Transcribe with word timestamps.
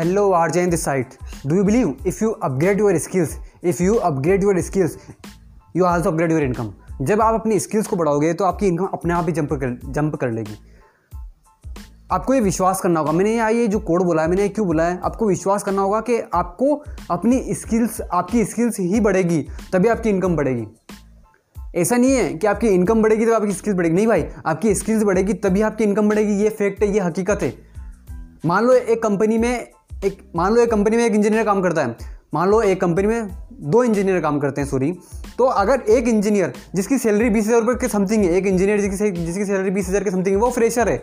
Hello, 0.00 0.22
RJ 0.32 0.56
in 0.56 0.70
this 0.70 0.82
site. 0.82 1.14
Do 1.46 1.56
you 1.56 1.64
believe 1.64 1.88
if 2.06 2.20
you 2.22 2.28
upgrade 2.40 2.78
your 2.78 2.98
skills, 2.98 3.32
if 3.62 3.80
you 3.80 3.96
upgrade 4.00 4.44
your 4.44 4.62
skills, 4.62 4.92
you 5.74 5.84
also 5.84 6.12
upgrade 6.12 6.30
your 6.30 6.44
income? 6.44 6.68
जब 7.02 7.20
आप 7.20 7.34
अपनी 7.34 7.58
skills 7.60 7.86
को 7.86 7.96
बढ़ाओगे 7.96 8.32
तो 8.34 8.44
आपकी 8.44 8.66
income 8.66 8.84
अपने 8.84 9.14
आप 9.14 9.26
ही 9.26 9.32
jump 9.32 9.52
कर 9.52 9.78
जंप 9.84 10.14
कर 10.16 10.30
लेगी। 10.30 10.54
आपको 12.12 12.34
ये 12.34 12.40
विश्वास 12.40 12.80
करना 12.80 13.00
होगा। 13.00 13.12
मैंने 13.12 13.34
यहाँ 13.34 13.52
ये 13.52 13.66
जो 13.68 13.78
कोड 13.78 14.02
बोला 14.02 14.22
है 14.22 14.28
मैंने 14.28 14.48
क्यों 14.48 14.66
बोला 14.66 14.84
है? 14.84 15.00
आपको 15.04 15.26
विश्वास 15.26 15.62
करना 15.62 15.82
होगा 15.82 16.00
कि 16.00 16.20
आपको 16.34 16.74
अपनी 17.10 17.54
स्किल्स 17.54 18.00
आपकी 18.00 18.44
स्किल्स 18.44 18.80
ही 18.80 19.00
बढ़ेगी 19.00 19.46
तभी 19.72 19.88
आपकी 19.88 20.10
इनकम 20.10 20.36
बढ़ेगी। 20.36 20.66
ऐसा 21.74 21.96
नहीं 21.96 22.12
है 22.12 22.32
कि 22.34 22.46
आपकी 22.46 22.68
इनकम 22.68 23.02
बढ़ेगी 23.02 23.26
तो 23.26 23.34
आपकी 23.34 23.52
स्किल्स 23.52 23.76
बढ़ेगी। 23.76 23.94
नहीं 23.94 24.06
भाई 24.06 24.24
आपकी 24.46 24.74
स्किल्स 24.74 25.02
बढ़ेगी 25.02 25.32
तभी 25.32 25.62
आपकी 25.62 25.84
इनकम 25.84 26.08
बढ़ेगी। 26.08 26.32
ये 26.32 26.48
फैक्ट 26.48 26.82
है 26.82 26.92
ये 26.94 27.00
हकीकत 27.00 27.42
है। 27.42 27.54
मान 28.46 28.64
लो 28.64 28.72
एक 28.72 29.02
कंपनी 29.02 29.38
में 29.38 29.68
एक 30.04 30.20
मान 30.36 30.54
लो 30.54 30.60
एक 30.62 30.70
कंपनी 30.70 30.96
में 30.96 31.04
एक 31.04 31.14
इंजीनियर 31.14 31.44
काम 31.44 31.60
करता 31.62 31.82
है। 31.82 31.96
मान 32.34 32.48
लो 32.48 32.60
एक 32.62 32.80
कंपनी 32.80 33.06
में 33.06 33.28
दो 33.62 33.82
इंजीनियर 33.84 34.20
काम 34.20 34.38
करते 34.40 34.60
हैं 34.60 34.68
सॉरी 34.68 34.92
तो 35.38 35.44
अगर 35.44 35.80
एक 35.90 36.08
इंजीनियर 36.08 36.52
जिसकी 36.74 36.98
सैलरी 36.98 37.28
बीस 37.30 37.46
हज़ार 37.46 37.60
रुपये 37.60 37.74
के 37.80 37.88
समथिंग 37.88 38.24
है 38.24 38.30
एक 38.36 38.46
इंजीनियर 38.46 38.80
जिसकी 38.80 39.10
जिसकी 39.16 39.44
सैलरी 39.44 39.70
बीस 39.70 39.88
हज़ार 39.88 40.04
के 40.04 40.10
समथिंग 40.10 40.36
है 40.36 40.40
वो 40.40 40.50
फ्रेशर 40.50 40.88
है। 40.88 41.02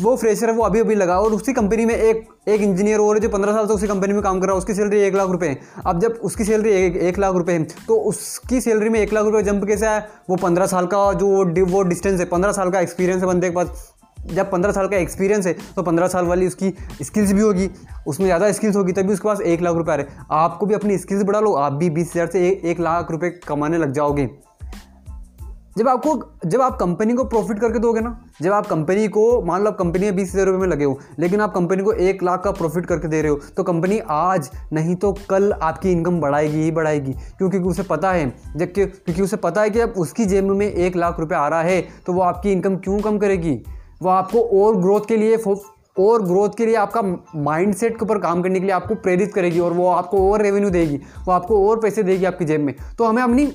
वो 0.00 0.14
फ्रेशर 0.16 0.50
है 0.50 0.54
वो 0.56 0.62
अभी 0.64 0.80
अभी 0.80 0.94
लगा 0.94 1.18
और 1.20 1.32
उसी 1.32 1.52
कंपनी 1.52 1.84
में 1.86 1.94
एक 1.94 2.24
एक 2.48 2.60
इंजीनियर 2.60 3.00
और 3.00 3.18
जो 3.18 3.28
पंद्रह 3.28 3.52
साल 3.52 3.66
से 3.66 3.72
उसी 3.72 3.86
कंपनी 3.86 4.14
में 4.14 4.22
काम 4.22 4.40
कर 4.40 4.46
रहा 4.46 4.54
है 4.54 4.58
उसकी 4.58 4.74
सैलरी 4.74 5.00
एक 5.00 5.14
लाख 5.14 5.30
रुपए 5.30 5.48
है। 5.48 5.58
अब 5.86 6.00
जब 6.00 6.18
उसकी 6.22 6.44
सैलरी 6.44 6.72
एक, 6.72 6.96
एक 6.96 7.18
लाख 7.18 7.34
रुपए 7.34 7.52
है 7.52 7.62
तो 7.86 7.96
उसकी 8.04 8.60
सैलरी 8.60 8.88
में 8.88 8.98
एक 9.00 9.12
लाख 9.12 9.24
रुपए 9.24 9.42
जंप 9.42 9.64
कैसे 9.66 9.86
है 9.86 10.06
वो 10.30 10.36
पंद्रह 10.38 10.66
साल 10.66 10.86
का 10.86 11.12
जो 11.14 11.64
वो 11.66 11.82
डिस्टेंस 11.84 12.18
है 12.20 12.26
पंद्रह 12.26 12.52
साल 12.52 12.70
का 12.70 12.80
एक्सपीरियंस 12.80 13.22
है 13.22 13.28
बंदे 13.28 13.48
के 13.48 13.54
पास। 13.54 13.92
जब 14.26 14.50
पंद्रह 14.50 14.72
साल 14.72 14.88
का 14.88 14.96
एक्सपीरियंस 14.96 15.46
है 15.46 15.52
तो 15.76 15.82
पंद्रह 15.82 16.08
साल 16.08 16.26
वाली 16.26 16.46
उसकी 16.46 16.72
स्किल्स 17.02 17.32
भी 17.32 17.40
होगी। 17.40 17.70
उसमें 18.06 18.26
ज़्यादा 18.26 18.50
स्किल्स 18.52 18.76
होगी 18.76 18.92
तभी 18.92 19.12
उसके 19.12 19.28
पास 19.28 19.40
एक 19.42 19.62
लाख 19.62 19.76
रुपये 19.76 19.92
आ 19.92 19.96
रहे 19.96 20.26
आपको 20.32 20.66
भी 20.66 20.74
अपनी 20.74 20.98
स्किल्स 20.98 21.22
बढ़ा 21.22 21.40
लो 21.40 21.54
आप 21.56 21.72
भी 21.74 21.90
बीस 21.90 22.12
हज़ार 22.14 22.26
से 22.26 22.48
एक, 22.48 22.80
लाख 22.80 23.10
रुपये 23.10 23.30
कमाने 23.48 23.78
लग 23.78 23.92
जाओगे। 23.92 24.28
जब 25.76 25.88
आपको 25.88 26.12
जब 26.46 26.60
आप 26.62 26.76
कंपनी 26.76 27.14
को 27.14 27.24
प्रॉफिट 27.24 27.58
करके 27.58 27.78
दोगे 27.78 28.00
ना 28.00 28.10
जब 28.42 28.52
आप 28.52 28.66
कंपनी 28.66 29.06
को 29.08 29.20
मान 29.46 29.62
लो 29.62 29.70
आप 29.70 29.76
कंपनी 29.78 30.04
में 30.04 30.16
बीस 30.16 30.32
हज़ार 30.34 30.46
रुपये 30.46 30.60
में 30.60 30.66
लगे 30.68 30.84
हो 30.84 30.98
लेकिन 31.18 31.40
आप 31.40 31.54
कंपनी 31.54 31.82
को 31.82 31.92
एक 31.92 32.22
लाख 32.22 32.42
का 32.44 32.50
प्रॉफिट 32.52 32.86
करके 32.86 33.08
दे 33.08 33.20
रहे 33.22 33.30
हो 33.30 33.36
तो 33.56 33.62
कंपनी 33.62 33.98
आज 34.08 34.50
नहीं 34.72 34.96
तो 34.96 35.12
कल 35.30 35.52
आपकी 35.52 35.92
इनकम 35.92 36.20
बढ़ाएगी 36.20 36.62
ही 36.62 36.70
बढ़ाएगी। 36.70 37.12
क्योंकि 37.38 37.58
उसे 37.60 37.82
पता 37.84 38.12
है 38.12 38.32
जब 38.56 38.72
क्योंकि 38.72 39.22
उसे 39.22 39.36
पता 39.38 39.62
है 39.62 39.70
कि 39.70 39.80
अब 39.80 39.94
उसकी 39.96 40.26
जेब 40.26 40.50
में 40.52 40.66
एक 40.66 40.96
लाख 40.96 41.20
रुपये 41.20 41.38
आ 41.38 41.48
रहा 41.48 41.62
है 41.62 41.80
तो 42.06 42.12
वो 42.12 42.22
आपकी 42.22 42.52
इनकम 42.52 42.76
क्यों 42.78 43.00
कम 43.00 43.18
करेगी? 43.18 43.60
वो 44.00 44.08
आपको 44.10 44.40
और 44.60 44.80
ग्रोथ 44.80 45.06
के 45.08 45.16
लिए 45.16 45.36
और 45.36 46.22
ग्रोथ 46.22 46.50
के 46.56 46.66
लिए 46.66 46.74
आपका 46.76 47.02
माइंडसेट 47.36 47.96
के 47.98 48.04
ऊपर 48.04 48.18
काम 48.18 48.42
करने 48.42 48.58
के 48.60 48.66
लिए 48.66 48.74
आपको 48.74 48.94
प्रेरित 48.96 49.32
करेगी 49.34 49.60
और 49.60 49.72
वो 49.72 49.86
आपको 49.88 50.30
और 50.32 50.42
रेवेन्यू 50.42 50.70
देगी, 50.70 50.96
वो 50.96 51.32
आपको 51.32 51.68
और 51.68 51.80
पैसे 51.80 52.02
देगी 52.02 52.24
आपकी 52.24 52.44
जेब 52.44 52.60
में। 52.60 52.74
तो 52.98 53.04
हमें 53.04 53.22
अपनी 53.22 53.46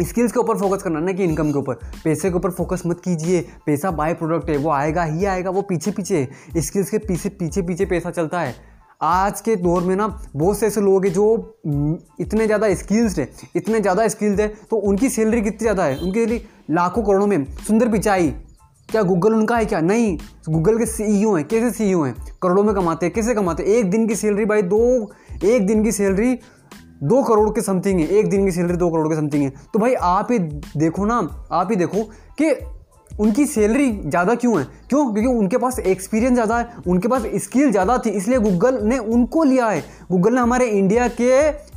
स्किल्स 0.00 0.32
के 0.32 0.38
ऊपर 0.40 0.56
फोकस 0.58 0.82
करना 0.82 1.00
ना 1.00 1.12
कि 1.12 1.24
इनकम 1.24 1.52
के 1.52 1.58
ऊपर। 1.58 1.74
पैसे 2.04 2.30
के 2.30 2.36
ऊपर 2.36 2.50
फोकस 2.50 2.82
मत 2.86 3.00
कीजिए। 3.00 3.40
पैसा 3.66 3.90
बाय 3.90 4.14
प्रोडक्ट 4.14 4.50
है, 4.50 4.56
वो 4.56 4.70
आएगा 4.70 5.04
ही 5.04 5.24
आएगा, 5.26 5.50
वो 5.50 5.62
पीछे 5.62 5.90
पीछे 5.90 6.26
स्किल्स 6.58 6.90
के 6.90 6.98
पीछे 6.98 7.28
पीछे 7.30 7.62
पीछे 7.62 7.86
पैसा 7.86 8.10
चलता 8.10 8.40
है। 8.40 8.54
आज 9.02 9.40
के 9.40 9.54
दौर 9.56 9.82
में 9.82 9.94
ना 9.96 10.06
बहुत 10.36 10.58
से 10.58 10.66
ऐसे 10.66 10.80
लोग 10.80 11.04
हैं 11.04 11.12
जो 11.12 11.26
इतने 12.20 12.46
ज़्यादा 12.46 12.74
स्किल्स 12.74 13.18
है, 13.18 13.28
इतने 13.56 13.80
ज़्यादा 13.80 14.06
स्किल्स 14.08 14.40
है 14.40 14.48
तो 14.70 14.76
उनकी 14.78 15.08
सैलरी 15.10 15.42
कितनी 15.42 15.58
ज़्यादा 15.60 15.84
है? 15.84 15.98
उनके 15.98 16.26
लाखों 16.70 17.02
करोड़ों 17.02 17.26
में 17.26 17.44
सुंदर 17.58 17.88
पिचाई। 17.88 18.32
क्या 18.88 19.02
गूगल 19.02 19.34
उनका 19.34 19.56
है 19.56 19.64
क्या? 19.66 19.80
नहीं। 19.80 20.16
गूगल 20.48 20.78
के 20.78 20.86
सीईओ 20.86 21.34
हैं। 21.34 21.46
कैसे 21.48 21.70
सीईओ 21.70 22.02
हैं? 22.02 22.14
करोड़ों 22.42 22.62
में 22.64 22.74
कमाते 22.74 23.06
हैं। 23.06 23.14
कैसे 23.14 23.34
कमाते 23.34 23.62
हैं? 23.62 23.70
एक 23.70 23.90
दिन 23.90 24.06
की 24.08 24.14
सैलरी 24.14 24.44
भाई 24.44 24.62
दो, 24.62 25.10
एक 25.44 25.66
दिन 25.66 25.82
की 25.84 25.92
सैलरी 25.92 26.38
दो 27.02 27.22
करोड़ 27.22 27.48
के 27.50 27.60
समथिंग 27.60 28.00
है। 28.00 28.06
एक 28.08 28.28
दिन 28.28 28.44
की 28.44 28.52
सैलरी 28.52 28.76
दो 28.76 28.90
करोड़ 28.90 29.08
के 29.08 29.16
समथिंग 29.16 29.42
है। 29.44 29.50
तो 29.72 29.78
भाई 29.78 29.94
आप 29.94 30.32
ही 30.32 30.38
देखो 30.38 31.04
ना, 31.04 31.18
आप 31.52 31.70
ही 31.70 31.76
देखो 31.76 32.02
कि 32.40 32.54
उनकी 33.10 33.44
सैलरी 33.46 33.90
ज़्यादा 33.92 34.34
क्यों 34.34 34.58
है? 34.58 34.64
क्यों? 34.88 35.04
क्योंकि 35.12 35.28
उनके 35.28 35.58
पास 35.58 35.78
एक्सपीरियंस 35.78 36.34
ज़्यादा 36.34 36.58
है, 36.58 36.68
उनके 36.86 37.08
पास 37.08 37.22
स्किल 37.36 37.70
ज़्यादा 37.70 37.98
थी, 37.98 38.10
इसलिए 38.10 38.38
गूगल 38.38 38.78
ने 38.82 38.98
उनको 38.98 39.42
लिया 39.44 39.66
है। 39.66 39.84
गूगल 40.10 40.34
ने 40.34 40.40
हमारे 40.40 40.66
इंडिया 40.68 41.08
के 41.20 41.30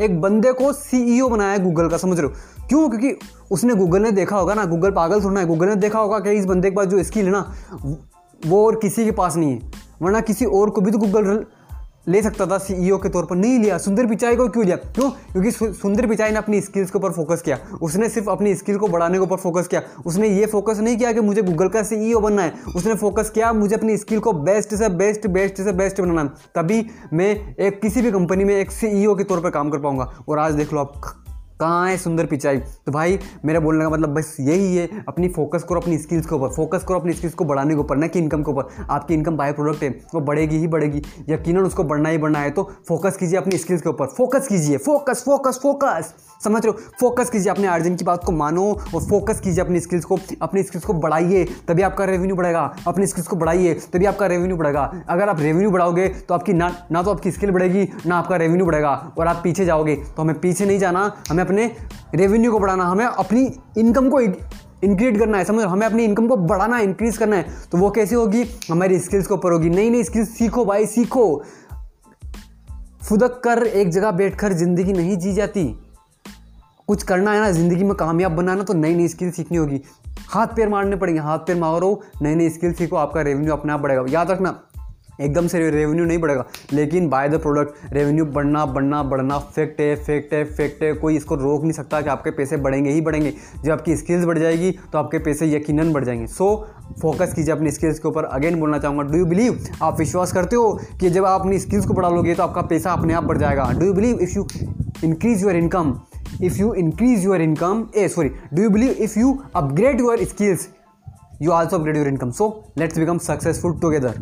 एक 0.03 0.19
बंदे 0.21 0.51
को 0.53 0.71
सीईओ 0.73 1.29
बनाया 1.29 1.51
है 1.51 1.63
गूगल 1.63 1.89
का, 1.89 1.97
समझ 1.97 2.19
रहे 2.19 2.27
हो? 2.27 2.33
क्यों? 2.69 2.89
क्योंकि 2.89 3.15
उसने 3.51 3.75
गूगल 3.75 4.01
ने 4.01 4.11
देखा 4.11 4.37
होगा 4.37 4.53
ना 4.53 4.65
गूगल 4.65 4.91
पागल 4.91 5.23
थोड़ा 5.23 5.41
है। 5.41 5.47
गूगल 5.47 5.67
ने 5.67 5.75
देखा 5.75 5.99
होगा 5.99 6.19
कि 6.19 6.31
इस 6.31 6.45
बंदे 6.45 6.69
के 6.69 6.75
पास 6.75 6.87
जो 6.87 7.03
स्किल 7.03 7.25
है 7.25 7.31
ना, 7.31 7.53
वो 8.47 8.65
और 8.67 8.75
किसी 8.75 9.05
के 9.05 9.11
पास 9.11 9.35
नहीं 9.35 9.51
है। 9.51 9.71
वरना 10.01 10.21
किसी 10.21 10.45
और 10.45 10.69
को 10.69 10.81
भी 10.81 10.91
तो 10.91 10.97
गूगल 10.97 11.45
ले 12.07 12.21
सकता 12.21 12.45
था 12.45 12.57
सीईओ 12.57 12.97
के 12.97 13.09
तौर 13.09 13.25
पर। 13.25 13.35
नहीं 13.35 13.59
लिया, 13.59 13.77
सुंदर 13.77 14.07
पिचाई 14.07 14.35
को 14.35 14.47
क्यों 14.47 14.65
लिया? 14.65 14.75
क्यों? 14.75 15.09
क्योंकि 15.09 15.51
सुंदर 15.51 16.07
पिचाई 16.07 16.31
ने 16.31 16.37
अपनी 16.37 16.61
स्किल्स 16.61 16.91
के 16.91 16.97
ऊपर 16.97 17.11
फोकस 17.11 17.41
किया। 17.41 17.57
उसने 17.81 18.09
सिर्फ़ 18.09 18.29
अपनी 18.29 18.55
स्किल 18.55 18.77
को 18.77 18.87
बढ़ाने 18.87 19.13
के 19.13 19.19
ऊपर 19.19 19.37
फोकस 19.37 19.67
किया। 19.67 19.81
उसने 20.05 20.29
ये 20.29 20.45
फोकस 20.45 20.79
नहीं 20.79 20.97
किया 20.97 21.11
कि 21.11 21.21
मुझे 21.21 21.41
गूगल 21.41 21.67
का 21.67 21.83
सीईओ 21.83 22.19
बनना 22.19 22.41
है। 22.41 22.53
उसने 22.75 22.95
फोकस 22.95 23.29
किया, 23.29 23.53
मुझे 23.53 23.75
अपनी 23.75 23.97
स्किल 23.97 24.19
को 24.19 24.33
बेस्ट 24.33 24.75
से 24.75 24.89
बेस्ट 24.89 25.27
बेस्ट 25.27 25.61
से 25.61 25.71
बेस्ट 25.71 26.01
बनाना 26.01 26.23
तभी 26.55 26.85
मैं 27.13 27.55
एक 27.55 27.81
किसी 27.81 28.01
भी 28.01 28.11
कंपनी 28.11 28.43
में 28.43 28.55
एक 28.55 28.71
सीईओ 28.71 29.15
के 29.15 29.23
तौर 29.23 29.41
पर 29.41 29.49
काम 29.49 29.69
कर 29.69 29.79
पाऊँगा। 29.79 30.13
और 30.29 30.39
आज 30.39 30.53
देख 30.53 30.73
लो 30.73 30.79
आप 30.79 31.20
कहाँ 31.61 31.87
है 31.89 31.97
सुंदर 31.97 32.25
पिचाई? 32.25 32.57
तो 32.57 32.91
भाई, 32.91 33.17
मेरा 33.45 33.59
बोलने 33.59 33.83
का 33.83 33.89
मतलब 33.89 34.13
बस 34.13 34.35
यही 34.39 34.75
है, 34.75 34.87
अपनी 35.07 35.27
फोकस 35.29 35.63
करो, 35.63 35.81
अपनी 35.81 35.97
स्किल्स 35.97 36.25
के 36.25 36.35
ऊपर। 36.35 36.49
फोकस 36.49 36.85
करो 36.87 36.99
अपनी 36.99 37.13
स्किल्स 37.13 37.33
को 37.33 37.45
बढ़ाने 37.45 37.73
के 37.73 37.79
ऊपर, 37.79 37.97
ना 37.97 38.07
कि 38.07 38.19
इनकम 38.19 38.43
के 38.43 38.51
ऊपर। 38.51 38.85
आपकी 38.89 39.13
इनकम 39.13 39.37
बाय 39.37 39.51
प्रोडक्ट 39.51 39.83
है, 39.83 39.89
वो 40.13 40.21
बढ़ेगी 40.21 40.57
ही 40.57 40.67
बढ़ेगी। 40.67 41.01
यकीन 41.29 41.57
उसको 41.59 41.83
बढ़ना 41.83 42.09
ही 42.09 42.17
बढ़ना 42.17 42.39
है 42.39 42.51
तो 42.51 42.63
फोकस 42.87 43.17
कीजिए 43.17 43.37
अपनी 43.37 43.57
स्किल्स 43.57 43.81
के 43.81 43.89
ऊपर। 43.89 44.05
फोकस 44.07 44.47
कीजिए 44.47 44.77
फोकस 44.79 45.23
फोकस 45.25 45.59
फोकस 45.63 46.13
समझ 46.43 46.63
रहे 46.65 46.71
हो? 46.71 46.77
फोकस 46.99 47.29
कीजिए 47.29 47.51
अपने 47.51 47.67
अर्जन 47.67 47.95
की 47.95 48.05
बात 48.05 48.23
को 48.23 48.31
मानो 48.31 48.63
और 48.95 49.01
फोकस 49.01 49.39
कीजिए 49.39 49.63
अपनी 49.63 49.79
स्किल्स 49.79 50.05
को। 50.05 50.17
अपनी 50.41 50.63
स्किल्स 50.63 50.85
को 50.85 50.93
बढ़ाइए, 50.95 51.43
तभी 51.67 51.81
आपका 51.81 52.05
रेवेन्यू 52.05 52.35
बढ़ेगा। 52.35 52.61
अपनी 52.87 53.07
स्किल्स 53.07 53.27
को 53.27 53.35
बढ़ाइए, 53.35 53.73
तभी 53.93 54.05
आपका 54.05 54.27
रेवेन्यू 54.27 54.57
बढ़ेगा। 54.57 54.91
अगर 55.09 55.29
आप 55.29 55.39
रेवेन्यू 55.39 55.71
बढ़ाओगे 55.71 56.07
तो 56.09 56.33
आपकी 56.33 56.53
ना 56.53 56.71
ना 56.91 57.03
तो 57.03 57.11
आपकी 57.11 57.31
स्किल 57.31 57.51
बढ़ेगी, 57.51 57.87
ना 58.05 58.17
आपका 58.17 58.35
रेवेन्यू 58.35 58.65
बढ़ेगा। 58.65 59.13
और 59.17 59.27
आप 59.27 59.41
पीछे 59.43 59.65
जाओगे 59.65 59.95
तो 59.95 60.21
हमें 60.21 60.39
पीछे 60.39 60.65
नहीं 60.65 60.79
जाना, 60.79 61.11
हमें 61.29 61.43
अपने 61.51 61.71
रेवेन्यू 62.15 62.51
को 62.51 62.59
बढ़ाना, 62.59 62.85
हमें 62.85 63.05
अपनी 63.05 63.41
इनकम 63.77 64.09
को 64.09 64.19
इंक्रीज 64.19 65.17
करना 65.19 65.37
है, 65.37 65.45
समझ, 65.45 65.63
हमें 65.65 65.85
अपनी 65.85 66.03
इनकम 66.03 66.27
को 66.27 66.35
बढ़ाना 66.37 66.77
है 66.77 66.83
इंक्रीज 66.83 67.17
करना 67.17 67.35
है 67.35 67.45
तो 67.71 67.77
वो 67.77 67.89
कैसे 67.91 68.15
होगी? 68.15 68.43
हमारी 68.69 68.99
स्किल्स 68.99 69.27
के 69.27 69.33
ऊपर 69.33 69.51
होगी। 69.51 69.69
नई 69.69 69.89
नई 69.89 70.03
स्किल्स 70.03 70.29
सीखो 70.29 70.65
भाई, 70.65 70.85
सीखो। 70.87 71.43
फुदक 73.01 73.39
कर, 73.43 73.63
एक 73.63 73.89
जगह 73.89 74.11
बैठकर 74.13 74.53
ज़िंदगी 74.53 74.93
नहीं 74.93 75.17
जी 75.17 75.33
जाती। 75.33 75.65
कुछ 76.87 77.03
करना 77.03 77.31
है 77.33 77.39
ना, 77.39 77.51
ज़िंदगी 77.51 77.83
में 77.83 77.93
कामयाब 77.95 78.31
बनाना 78.31 78.63
तो 78.63 78.73
नई 78.73 78.95
नई 78.95 79.07
स्किल 79.07 79.31
सीखनी 79.31 79.57
होगी। 79.57 79.81
हाथ 80.29 80.47
पैर 80.47 80.69
मारने 80.69 80.95
पड़ेंगे 80.95 81.21
हाथ 81.21 81.39
पैर 81.39 81.55
मारो 81.57 82.01
नई 82.21 82.35
नई 82.35 82.49
स्किल 82.49 82.73
सीखो, 82.73 82.95
आपका 82.95 83.21
रेवेन्यू 83.21 83.53
अपने 83.53 83.73
आप 83.73 83.79
बढ़ेगा। 83.79 84.05
याद 84.09 84.31
रखना 84.31 84.59
एकदम 85.21 85.47
से 85.47 85.59
रेवेन्यू 85.69 86.05
नहीं 86.05 86.17
बढ़ेगा। 86.17 86.45
लेकिन 86.73 87.07
बाय 87.09 87.29
द 87.29 87.39
प्रोडक्ट 87.41 87.93
रेवेन्यू 87.93 88.25
बढ़ना 88.25 88.65
बढ़ना 88.65 89.01
बढ़ना 89.03 89.37
फैक्ट 89.39 89.81
है 89.81 89.95
फैक्ट 89.95 90.33
है 90.33 90.43
फैक्ट 90.45 90.83
है। 90.83 90.91
कोई 90.93 91.15
इसको 91.15 91.35
रोक 91.35 91.61
नहीं 91.61 91.71
सकता 91.71 92.01
कि 92.01 92.09
आपके 92.09 92.31
पैसे 92.31 92.57
बढ़ेंगे 92.57 92.91
ही 92.91 93.01
बढ़ेंगे। 93.01 93.33
जब 93.63 93.71
आपकी 93.71 93.95
स्किल्स 93.97 94.25
बढ़ 94.25 94.37
जाएगी 94.37 94.71
तो 94.91 94.97
आपके 94.97 95.19
पैसे 95.19 95.51
यकीनन 95.55 95.93
बढ़ 95.93 96.05
जाएँगे। 96.05 96.27
सो 96.27 96.55
फोकस 97.01 97.33
कीजिए 97.33 97.53
अपनी 97.53 97.71
स्किल्स 97.71 97.99
के 97.99 98.07
ऊपर। 98.07 98.23
अगेन 98.23 98.59
बोलना 98.59 98.79
चाहूँगा 98.79 99.03
डू 99.03 99.17
यू 99.17 99.25
बिलीव 99.25 99.63
आप 99.83 99.99
विश्वास 99.99 100.33
करते 100.33 100.55
हो 100.55 100.71
कि 101.01 101.09
जब 101.09 101.25
आप 101.25 101.41
अपनी 101.41 101.59
स्किल्स 101.59 101.85
को 101.85 101.93
बढ़ा 101.93 102.09
लोगे 102.09 102.35
तो 102.35 102.43
आपका 102.43 102.61
पैसा 102.61 102.91
अपने 102.91 103.13
आप 103.13 103.23
बढ़ 103.23 103.37
जाएगा। 103.37 103.71
Do 103.79 103.85
you 103.85 103.93
believe 103.93 104.19
if 104.19 104.35
you 104.35 104.47
increase 105.03 105.43
your 105.43 105.55
income 105.55 105.99
if 106.43 106.57
you 106.57 106.73
increase 106.73 107.25
your 107.27 107.39
income 107.41 107.87
uh 107.97 108.07
sorry 108.07 108.29
do 108.53 108.61
you 108.63 108.69
believe 108.69 108.91
if 108.91 109.19
you 109.19 109.39
upgrade 109.55 110.01
your 110.01 110.21
skills 110.27 110.67
you 111.43 111.51
also 111.51 111.77
upgrade 111.77 111.95
your 111.95 112.09
income? 112.09 112.31
So, 112.31 112.47
let's 112.79 112.99
become 112.99 113.19
successful 113.27 113.71
together. 113.85 114.13